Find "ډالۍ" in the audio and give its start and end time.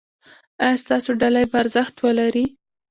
1.21-1.45